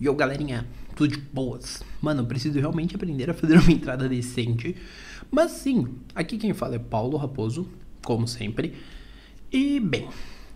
[0.00, 0.66] Eu, galerinha,
[0.96, 1.82] tudo de boas.
[2.00, 4.74] Mano, eu preciso realmente aprender a fazer uma entrada decente.
[5.30, 7.68] Mas sim, aqui quem fala é Paulo Raposo,
[8.02, 8.74] como sempre.
[9.52, 10.08] E bem,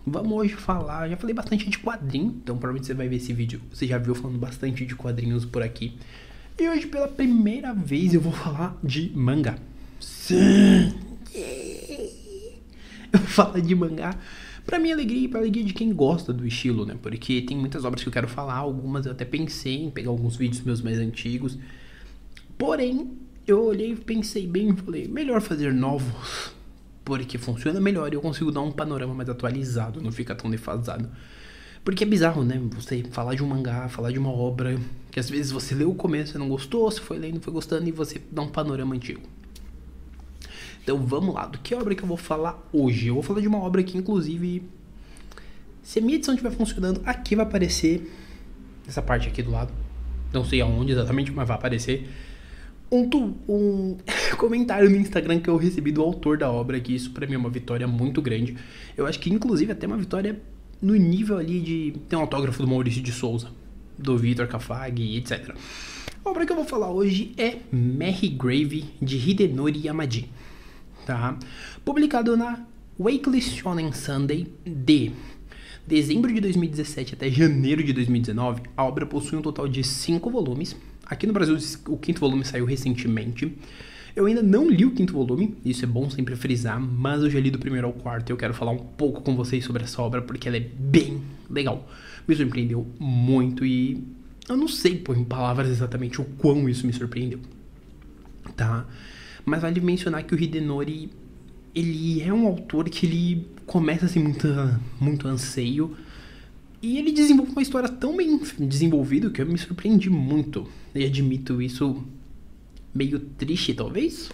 [0.05, 1.07] vamos hoje falar.
[1.07, 3.61] Já falei bastante de quadrinho, então provavelmente você vai ver esse vídeo.
[3.71, 5.95] Você já viu falando bastante de quadrinhos por aqui.
[6.57, 9.59] E hoje, pela primeira vez, eu vou falar de manga.
[9.99, 10.93] Sim!
[13.13, 14.17] Eu falar de mangá
[14.65, 16.97] Pra minha alegria e pra alegria de quem gosta do estilo, né?
[17.01, 20.35] Porque tem muitas obras que eu quero falar, algumas eu até pensei em pegar alguns
[20.35, 21.57] vídeos meus mais antigos.
[22.57, 23.11] Porém,
[23.45, 26.51] eu olhei pensei bem e falei, melhor fazer novos,
[27.03, 31.07] porque funciona melhor e eu consigo dar um panorama mais atualizado, não fica tão defasado.
[31.83, 32.59] Porque é bizarro, né?
[32.71, 34.79] Você falar de um mangá, falar de uma obra,
[35.11, 37.87] que às vezes você leu o começo e não gostou, você foi lendo, foi gostando,
[37.87, 39.21] e você dá um panorama antigo.
[40.85, 43.07] Então vamos lá, do que obra que eu vou falar hoje?
[43.07, 44.61] Eu vou falar de uma obra que, inclusive,
[45.81, 48.07] se a minha edição estiver funcionando, aqui vai aparecer,
[48.87, 49.73] essa parte aqui do lado,
[50.31, 52.07] não sei aonde exatamente, mas vai aparecer,
[52.91, 53.09] um,
[53.49, 53.97] um
[54.37, 57.37] comentário no Instagram que eu recebi do autor da obra, que isso pra mim é
[57.39, 58.55] uma vitória muito grande.
[58.95, 60.39] Eu acho que, inclusive, até uma vitória
[60.79, 61.93] no nível ali de.
[62.07, 63.49] Tem um autógrafo do Maurício de Souza,
[63.97, 65.55] do Vitor Cafag, etc.
[66.23, 70.29] A obra que eu vou falar hoje é Mary Grave, de Hidenori Yamadi
[71.05, 71.37] tá?
[71.85, 72.65] Publicado na
[72.99, 75.11] Weekly Shonen Sunday de
[75.85, 80.75] dezembro de 2017 até janeiro de 2019, a obra possui um total de 5 volumes.
[81.05, 81.55] Aqui no Brasil,
[81.87, 83.55] o quinto volume saiu recentemente.
[84.15, 87.39] Eu ainda não li o quinto volume, isso é bom sempre frisar, mas eu já
[87.39, 90.01] li do primeiro ao quarto e eu quero falar um pouco com vocês sobre essa
[90.01, 91.87] obra porque ela é bem legal.
[92.27, 94.03] Me surpreendeu muito e
[94.49, 97.39] eu não sei pôr em palavras exatamente o quão isso me surpreendeu.
[98.55, 98.87] Tá?
[99.45, 101.11] Mas vale mencionar que o Hidenori,
[101.73, 104.47] ele é um autor que ele começa assim muito,
[104.99, 105.95] muito anseio.
[106.81, 110.67] E ele desenvolve uma história tão bem desenvolvida que eu me surpreendi muito.
[110.93, 112.03] E admito isso
[112.93, 114.29] meio triste, talvez.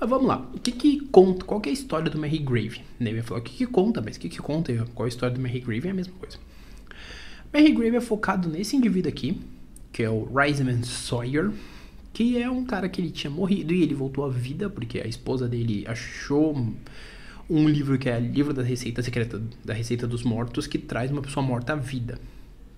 [0.00, 0.48] Mas vamos lá.
[0.54, 1.44] O que que conta?
[1.44, 2.82] Qual que é a história do Mary Grave?
[3.00, 4.72] Né, eu ia falar o que que conta, mas o que que conta?
[4.94, 5.88] Qual a história do Mary Grave?
[5.88, 6.38] É a mesma coisa.
[7.52, 9.40] Mary Grave é focado nesse indivíduo aqui,
[9.92, 11.50] que é o Riseman Sawyer
[12.18, 15.06] que é um cara que ele tinha morrido e ele voltou à vida porque a
[15.06, 16.52] esposa dele achou
[17.48, 21.22] um livro que é livro da receita secreta da receita dos mortos que traz uma
[21.22, 22.18] pessoa morta à vida.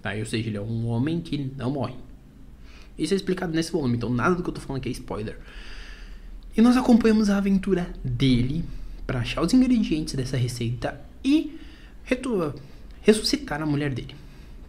[0.02, 0.12] Tá?
[0.12, 1.94] Ou seja, ele é um homem que não morre.
[2.98, 5.38] Isso é explicado nesse volume, então nada do que eu tô falando aqui é spoiler.
[6.54, 8.62] E nós acompanhamos a aventura dele
[9.06, 11.58] para achar os ingredientes dessa receita e
[13.00, 14.14] ressuscitar a mulher dele.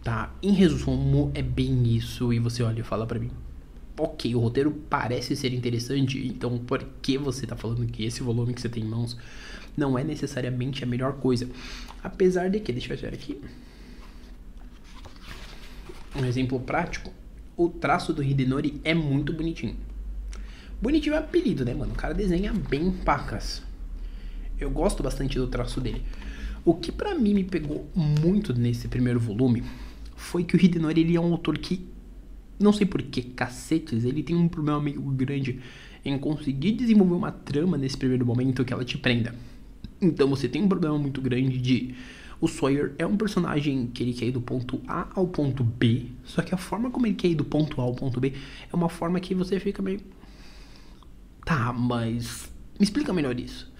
[0.02, 0.34] Tá?
[0.42, 3.30] Em resumo, é bem isso e você olha e fala para mim
[4.02, 8.52] ok, o roteiro parece ser interessante, então por que você está falando que esse volume
[8.52, 9.16] que você tem em mãos
[9.76, 11.48] não é necessariamente a melhor coisa?
[12.02, 13.40] Apesar de que, deixa eu ver aqui.
[16.16, 17.12] Um exemplo prático,
[17.56, 19.76] o traço do Hidenori é muito bonitinho.
[20.80, 21.92] Bonitinho é apelido, né, mano?
[21.92, 23.62] O cara desenha bem pacas.
[24.58, 26.02] Eu gosto bastante do traço dele.
[26.64, 29.62] O que para mim me pegou muito nesse primeiro volume
[30.16, 31.91] foi que o Hidenori ele é um autor que
[32.62, 35.60] não sei por que cacetes, ele tem um problema meio grande
[36.04, 39.34] em conseguir desenvolver uma trama nesse primeiro momento que ela te prenda.
[40.00, 41.94] Então você tem um problema muito grande de
[42.40, 46.06] o Sawyer é um personagem que ele quer ir do ponto A ao ponto B,
[46.24, 48.32] só que a forma como ele quer ir do ponto A ao ponto B
[48.72, 50.00] é uma forma que você fica meio
[51.44, 53.70] Tá, mas me explica melhor isso.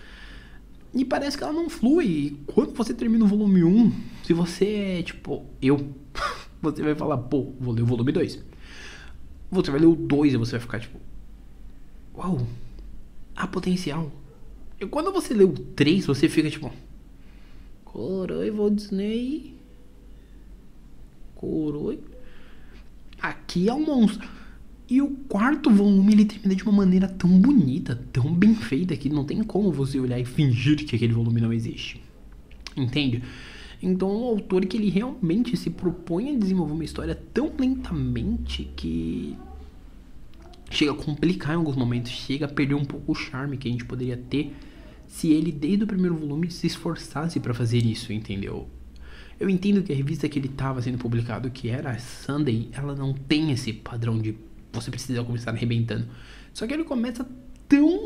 [0.95, 2.07] E parece que ela não flui.
[2.07, 3.93] E quando você termina o volume 1,
[4.25, 5.93] se você é tipo eu,
[6.61, 8.45] você vai falar, pô, vou ler o volume 2.
[9.53, 10.99] Você vai ler o 2 e você vai ficar tipo.
[12.17, 12.47] Uau!
[13.37, 14.11] Há potencial.
[14.81, 16.73] E quando você lê o 3, você fica tipo.
[17.85, 19.55] Coroi, Walt Disney.
[21.35, 22.01] Coroi.
[23.21, 24.27] Aqui é um monstro.
[24.89, 29.11] E o quarto volume ele termina de uma maneira tão bonita, tão bem feita, que
[29.11, 32.03] não tem como você olhar e fingir que aquele volume não existe.
[32.75, 33.23] Entende?
[33.83, 39.37] Então um autor que ele realmente se propõe a desenvolver uma história tão lentamente que
[40.71, 43.71] chega a complicar em alguns momentos, chega a perder um pouco o charme que a
[43.71, 44.55] gente poderia ter
[45.07, 48.69] se ele desde o primeiro volume se esforçasse para fazer isso, entendeu?
[49.39, 53.13] Eu entendo que a revista que ele estava sendo publicado, que era Sunday, ela não
[53.13, 54.35] tem esse padrão de
[54.73, 56.07] você precisa começar arrebentando.
[56.55, 57.29] Só que ele começa
[57.69, 58.02] tão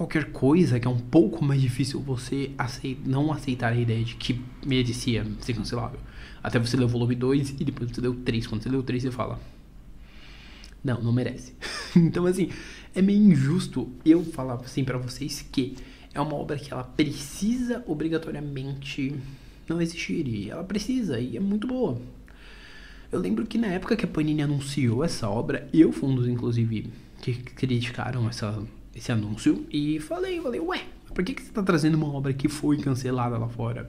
[0.00, 4.14] qualquer coisa que é um pouco mais difícil você aceitar, não aceitar a ideia de
[4.14, 6.00] que merecia ser cancelável.
[6.42, 8.46] Até você ler o volume 2 e depois você leu o 3.
[8.46, 9.38] Quando você leu o 3, você fala:
[10.82, 11.52] Não, não merece.
[11.94, 12.48] então, assim,
[12.94, 15.76] é meio injusto eu falar assim para vocês que
[16.14, 19.14] é uma obra que ela precisa obrigatoriamente
[19.68, 20.48] não existir.
[20.48, 22.00] Ela precisa, e é muito boa.
[23.12, 26.26] Eu lembro que na época que a Panini anunciou essa obra, eu fui um dos,
[26.26, 28.64] inclusive, que criticaram essa,
[29.00, 32.48] esse anúncio e falei, falei, ué, por que, que você tá trazendo uma obra que
[32.48, 33.86] foi cancelada lá fora?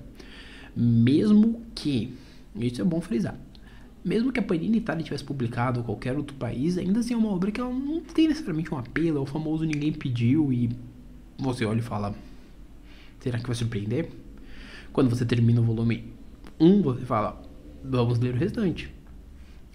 [0.73, 2.13] Mesmo que,
[2.55, 3.37] isso é bom frisar,
[4.03, 7.27] mesmo que a Panini Itália tivesse publicado ou qualquer outro país, ainda assim é uma
[7.27, 10.69] obra que ela não tem necessariamente um apelo, é o famoso ninguém pediu e
[11.37, 12.15] você olha e fala,
[13.19, 14.09] será que vai surpreender?
[14.93, 16.05] Quando você termina o volume
[16.57, 17.41] 1, você fala,
[17.83, 18.89] vamos ler o restante.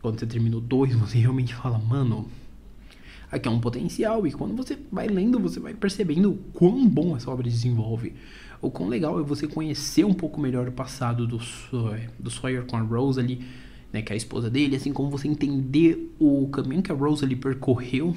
[0.01, 2.27] Quando você termina o 2, você realmente fala, mano,
[3.37, 4.27] aqui é um potencial.
[4.27, 8.15] E quando você vai lendo, você vai percebendo o quão bom essa obra desenvolve.
[8.61, 11.39] O quão legal é você conhecer um pouco melhor o passado do,
[12.19, 13.45] do Sawyer com a Rose ali,
[13.93, 17.25] né, que é a esposa dele, assim como você entender o caminho que a Rose
[17.25, 18.15] ali percorreu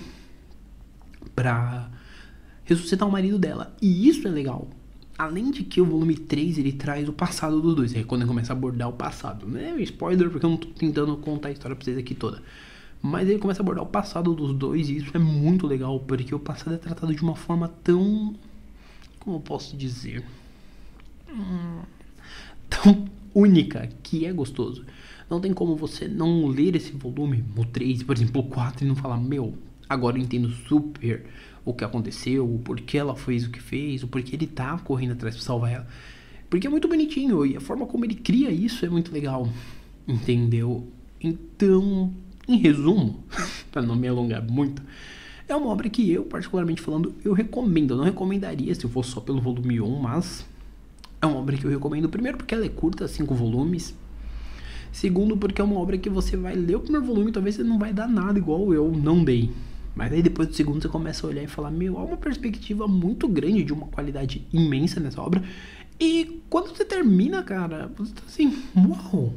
[1.35, 1.89] pra
[2.63, 3.75] ressuscitar o marido dela.
[3.81, 4.67] E isso é legal.
[5.17, 8.29] Além de que o volume 3 ele traz o passado dos dois, é quando ele
[8.29, 9.45] começa a abordar o passado.
[9.45, 12.41] Não é spoiler porque eu não tô tentando contar a história pra vocês aqui toda.
[13.01, 16.35] Mas ele começa a abordar o passado dos dois e isso é muito legal, porque
[16.35, 18.35] o passado é tratado de uma forma tão.
[19.19, 20.23] Como eu posso dizer?
[22.69, 24.85] Tão única que é gostoso.
[25.29, 28.87] Não tem como você não ler esse volume, o 3, por exemplo, o 4, e
[28.87, 29.53] não falar, meu,
[29.87, 31.25] agora eu entendo super
[31.63, 35.11] o que aconteceu, o porquê ela fez o que fez, o porquê ele tá correndo
[35.11, 35.87] atrás pra salvar ela.
[36.49, 39.47] Porque é muito bonitinho e a forma como ele cria isso é muito legal.
[40.07, 40.87] Entendeu?
[41.21, 42.11] Então,
[42.49, 43.23] em resumo,
[43.71, 44.81] para não me alongar muito,
[45.47, 47.93] é uma obra que eu, particularmente falando, eu recomendo.
[47.93, 50.45] Eu não recomendaria se fosse só pelo volume 1, mas
[51.21, 52.07] é uma obra que eu recomendo.
[52.07, 53.95] Primeiro, porque ela é curta, cinco volumes.
[54.91, 57.77] Segundo, porque é uma obra que você vai ler o primeiro volume talvez você não
[57.77, 59.51] vai dar nada igual eu não dei.
[59.95, 62.87] Mas aí depois do segundo você começa a olhar e falar, meu, há uma perspectiva
[62.87, 65.43] muito grande de uma qualidade imensa nessa obra.
[65.99, 69.33] E quando você termina, cara, você tá assim, uau!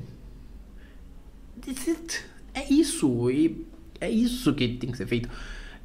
[2.54, 3.66] É isso, e
[4.00, 5.28] é isso que tem que ser feito.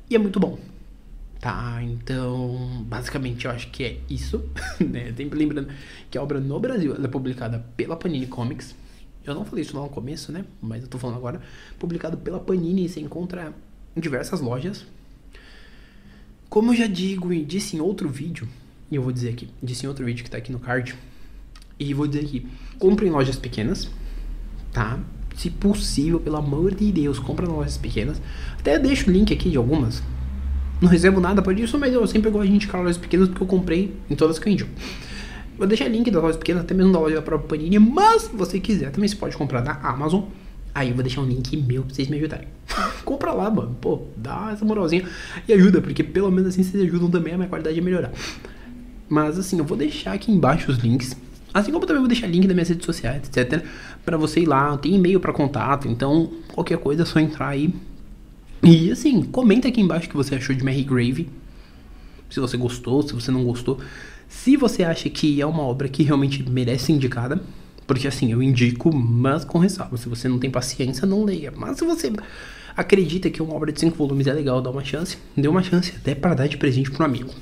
[0.09, 0.57] E é muito bom.
[1.39, 4.43] Tá, então, basicamente eu acho que é isso,
[4.81, 5.13] né?
[5.15, 5.69] Sempre lembrando
[6.09, 8.75] que a obra no Brasil é publicada pela Panini Comics.
[9.23, 10.45] Eu não falei isso lá no começo, né?
[10.61, 11.41] Mas eu tô falando agora.
[11.77, 13.53] Publicado pela Panini, você encontra
[13.95, 14.85] em diversas lojas.
[16.49, 18.47] Como eu já digo e disse em outro vídeo,
[18.89, 20.95] e eu vou dizer aqui, disse em outro vídeo que tá aqui no card,
[21.77, 22.47] e vou dizer aqui,
[22.79, 23.89] compre em lojas pequenas,
[24.71, 24.99] tá?
[25.37, 28.19] Se possível, pelo amor de Deus, compra lojas pequenas.
[28.59, 30.01] Até deixo o link aqui de algumas.
[30.81, 33.47] Não recebo nada por isso, mas eu sempre gosto de indicar lojas pequenas porque eu
[33.47, 34.69] comprei em todas que eu indico.
[35.55, 38.35] Vou deixar link das lojas pequenas, até mesmo da loja da própria Panini, mas se
[38.35, 40.23] você quiser, também você pode comprar na Amazon.
[40.73, 42.47] Aí eu vou deixar um link meu pra vocês me ajudarem.
[43.05, 43.75] Compra lá, mano.
[43.79, 45.03] Pô, dá essa moralzinha
[45.47, 48.11] e ajuda, porque pelo menos assim vocês ajudam também a minha qualidade a melhorar.
[49.07, 51.15] Mas assim, eu vou deixar aqui embaixo os links.
[51.53, 53.63] Assim como eu também vou deixar link das minhas redes sociais, etc.
[54.05, 54.77] para você ir lá.
[54.77, 57.73] Tem e-mail para contato, então qualquer coisa é só entrar aí.
[58.63, 61.29] E assim, comenta aqui embaixo o que você achou de Mary Grave.
[62.29, 63.79] Se você gostou, se você não gostou.
[64.27, 67.41] Se você acha que é uma obra que realmente merece ser indicada.
[67.85, 69.95] Porque assim, eu indico, mas com ressalva.
[69.95, 71.53] Se você não tem paciência, não leia.
[71.55, 72.11] Mas se você
[72.75, 75.17] acredita que uma obra de cinco volumes é legal, dá uma chance.
[75.35, 77.33] Dê uma chance até para dar de presente para um amigo.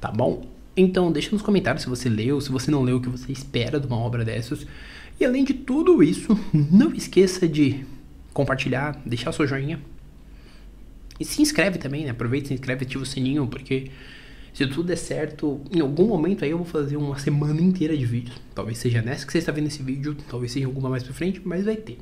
[0.00, 0.55] Tá bom?
[0.76, 3.80] Então, deixa nos comentários se você leu, se você não leu, o que você espera
[3.80, 4.66] de uma obra dessas.
[5.18, 7.84] E além de tudo isso, não esqueça de
[8.34, 9.80] compartilhar, deixar seu joinha.
[11.18, 12.10] E se inscreve também, né?
[12.10, 13.90] Aproveita, se inscreve, ativa o sininho, porque
[14.52, 18.04] se tudo der certo, em algum momento aí eu vou fazer uma semana inteira de
[18.04, 18.38] vídeos.
[18.54, 21.40] Talvez seja nessa que você está vendo esse vídeo, talvez seja alguma mais pra frente,
[21.44, 21.98] mas vai ter.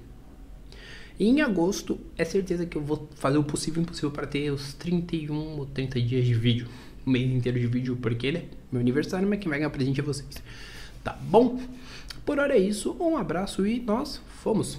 [1.18, 4.50] E em agosto, é certeza que eu vou fazer o possível e impossível para ter
[4.50, 6.66] os 31 ou 30 dias de vídeo.
[7.06, 8.44] Mês inteiro de vídeo, porque né?
[8.72, 10.42] Meu aniversário, mas quem vai ganhar presente é vocês.
[11.02, 11.60] Tá bom?
[12.24, 14.78] Por hora é isso, um abraço e nós fomos!